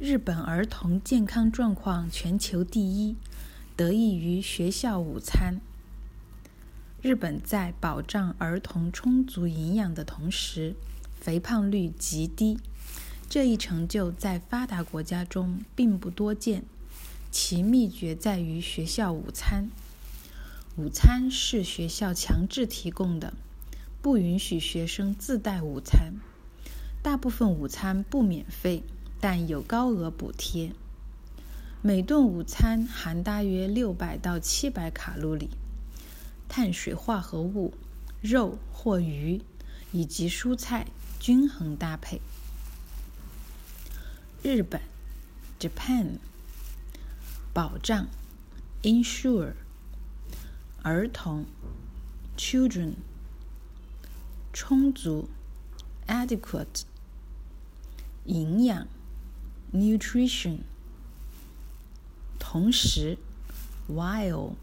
[0.00, 3.16] 日本儿童健康状况全球第一，
[3.74, 5.60] 得益于学校午餐。
[7.02, 10.76] 日本在保障儿童充足营养的同时，
[11.18, 12.60] 肥胖率极低。
[13.28, 16.62] 这一成就在发达国家中并不多见，
[17.32, 19.68] 其秘诀在于学校午餐。
[20.76, 23.34] 午餐是学校强制提供的，
[24.00, 26.14] 不允许学生自带午餐。
[27.02, 28.84] 大部分午餐不免费，
[29.20, 30.72] 但有高额补贴。
[31.80, 35.50] 每顿午餐含大约六百到七百卡路里，
[36.48, 37.72] 碳水化合物、
[38.20, 39.40] 肉或鱼
[39.92, 40.86] 以及蔬菜
[41.20, 42.20] 均衡搭配。
[44.42, 44.80] 日本
[45.58, 46.18] ，Japan，
[47.52, 48.06] 保障
[48.82, 49.52] ，insure，
[50.82, 51.44] 儿童
[52.36, 52.92] ，children，
[54.52, 55.28] 充足
[56.06, 56.82] ，adequate，
[58.24, 58.86] 营养
[59.71, 60.59] ，nutrition，
[62.39, 63.17] 同时，
[63.89, 64.55] while，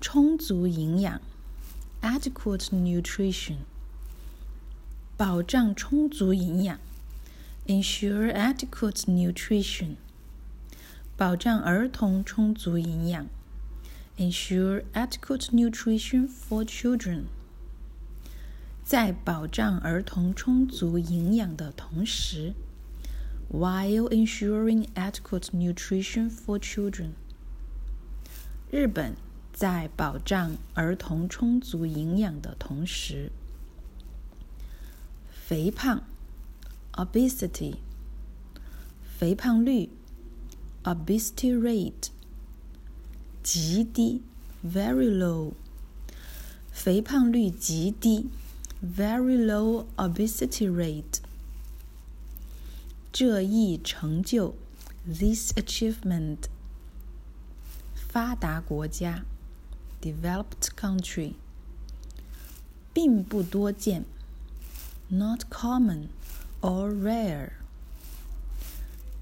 [0.00, 1.20] 充足营养，
[2.00, 3.56] adequate nutrition，
[5.16, 6.78] 保障充足营养。
[7.66, 9.96] Ensure adequate nutrition，
[11.18, 13.28] 保障儿童充足营养。
[14.16, 17.24] Ensure adequate nutrition for children，
[18.82, 22.54] 在保障儿童充足营养的同时
[23.52, 27.10] ，while ensuring adequate nutrition for children，
[28.70, 29.16] 日本
[29.52, 33.32] 在保障儿童充足营养的同时，
[35.30, 36.02] 肥胖。
[36.98, 37.76] obesity
[39.16, 39.88] 肥胖率
[40.82, 42.08] obesity rate
[43.40, 44.20] 极低
[44.66, 45.52] very low
[46.72, 48.26] 肥胖率极低
[48.82, 51.20] very low obesity rate
[53.12, 54.54] 这一成就
[55.06, 56.44] this achievement
[57.94, 59.24] 发达国家
[60.00, 61.34] developed country
[62.92, 64.04] 并不多见
[65.08, 66.08] not common
[66.60, 67.52] or rare，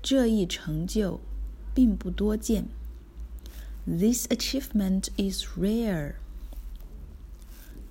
[0.03, 1.21] 这一成就
[1.75, 2.67] 并不多见。
[3.87, 6.15] This achievement is rare。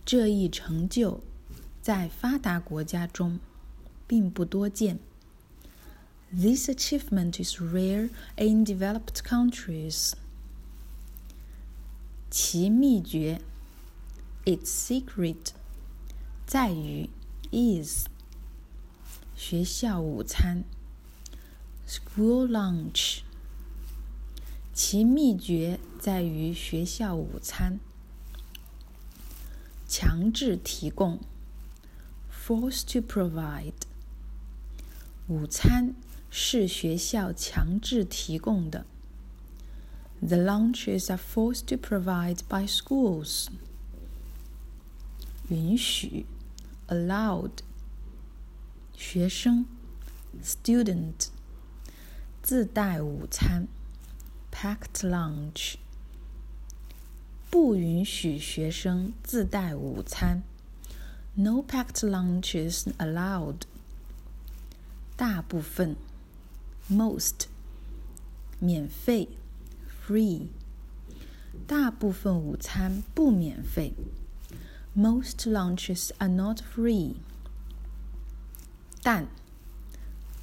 [0.04, 1.22] 这一成就
[1.82, 3.40] 在发达国家中
[4.08, 5.00] 并不多见。
[6.32, 10.14] This achievement is rare in developed countries。
[12.30, 13.42] 其秘诀，
[14.44, 15.54] its secret，
[16.46, 17.10] 在于
[17.52, 18.08] is。
[19.36, 20.64] 学校午餐，
[21.88, 23.20] school lunch。
[24.74, 27.80] 其秘诀在于学校午餐，
[29.88, 31.20] 强制提供，
[32.30, 33.74] force to provide。
[35.30, 35.96] 午餐
[36.30, 38.86] 是学校强制提供的，
[40.22, 43.48] the lunches are forced to provide by schools。
[45.50, 46.26] 允许，
[46.88, 47.52] allowed。
[48.98, 49.66] 学生，
[50.42, 51.28] student，
[52.42, 53.68] 自带午餐，
[54.52, 55.76] packed lunch，
[57.50, 60.44] 不允许学生自带午餐，
[61.34, 63.64] no packed lunches allowed。
[65.20, 65.96] 大部分，
[66.90, 67.48] most，
[68.60, 69.30] 免费，
[70.06, 70.48] free。
[71.66, 73.94] 大部分午餐不免费，
[74.96, 77.16] most lunches are not free。
[79.02, 79.28] 但，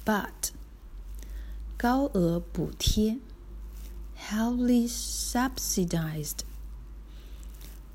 [0.03, 0.49] but，
[1.77, 3.19] 高额补贴，
[4.17, 6.39] heavily subsidized，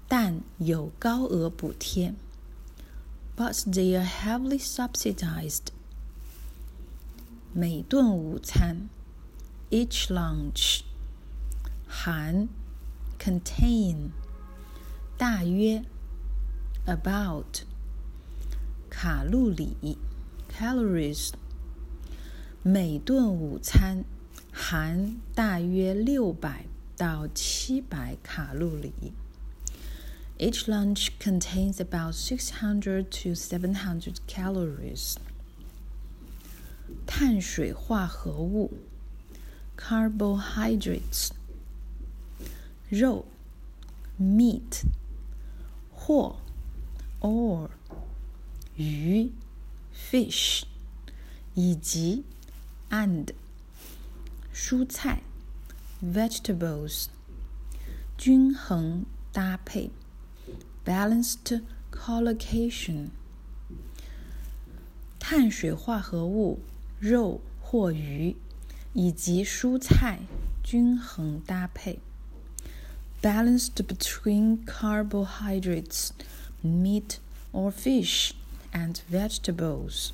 [0.07, 2.15] 但有高额补贴，
[3.37, 5.73] but they are heavily subsidized。
[7.53, 8.89] 每顿午餐，
[9.71, 10.81] each lunch，
[11.87, 12.49] 含，
[13.19, 14.11] contain，
[15.17, 15.85] 大约，
[16.87, 17.63] about，
[18.91, 19.99] 卡路里。
[20.59, 21.31] calories，
[22.65, 24.05] 每顿午餐
[24.51, 26.65] 含大约六百
[26.97, 29.13] 到七百卡路里。
[30.39, 35.15] Each lunch contains about 600 to 700 calories.
[37.24, 38.70] 碳水化合物
[39.78, 41.30] carbohydrates
[42.90, 43.26] 肉
[44.20, 44.84] meat
[45.90, 46.36] 或
[47.22, 47.70] or
[48.76, 49.32] 鱼
[49.96, 50.64] fish，
[51.54, 52.26] 以及
[52.90, 53.30] and
[54.54, 55.24] 蔬菜
[56.04, 57.06] vegetables，
[58.18, 59.92] 均衡搭配
[60.84, 63.12] balanced collocation，
[65.18, 66.60] 碳水化合物
[67.03, 68.37] 肉 或鱼
[68.93, 70.21] 以及蔬菜
[70.63, 71.99] 均衡搭配。
[73.21, 76.11] Balanced between carbohydrates,
[76.63, 77.17] meat
[77.53, 78.33] or fish,
[78.73, 80.11] and vegetables.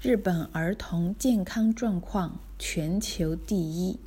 [0.00, 4.00] 日本儿童健康状况全球第一，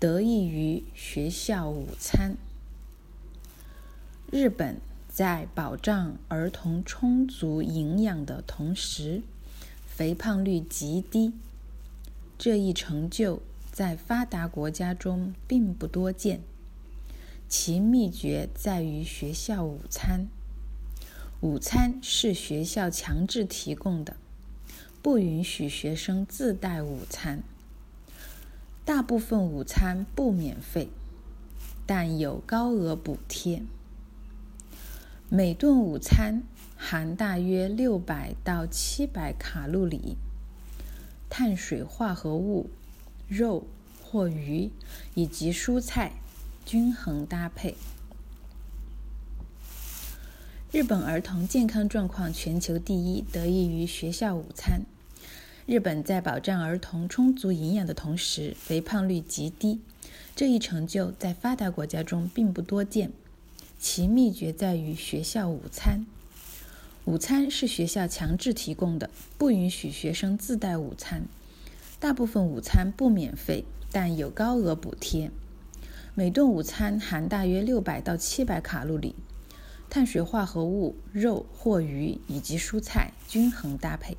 [0.00, 2.36] 得益于学校午餐。
[4.32, 4.80] 日本
[5.13, 9.21] 在保障儿童充足营养的同时，
[9.85, 11.33] 肥胖率极低。
[12.37, 13.41] 这一成就
[13.73, 16.39] 在发达国家中并不多见。
[17.49, 20.27] 其秘诀在于学校午餐。
[21.41, 24.15] 午餐是学校强制提供的。
[25.01, 27.43] 不允许学生自带午餐。
[28.85, 30.89] 大部分午餐不免费，
[31.85, 33.63] 但有高额补贴。
[35.33, 36.43] 每顿午餐
[36.75, 40.17] 含大约六百到七百卡路里，
[41.29, 42.69] 碳水化合物、
[43.29, 43.65] 肉
[44.03, 44.69] 或鱼
[45.13, 46.11] 以及蔬菜
[46.65, 47.77] 均衡搭配。
[50.69, 54.81] 日本儿童健康状况全球第一，得益于学校午餐。
[55.65, 59.79] 日本在保障儿童充足营养的同时，肥胖率极低。
[60.35, 63.13] 这一成就在发达国家中并不多见。
[63.81, 66.05] 其秘诀在于学校午餐。
[67.05, 71.23] 午餐是学校强制提供的，不允许学生自带午餐。
[71.99, 75.31] 大部分午餐不免费，但有高额补贴。
[76.13, 79.15] 每顿午餐含大约六百到七百卡路里。
[79.89, 84.15] 碳水化合物、肉或鱼以及蔬菜均衡搭配。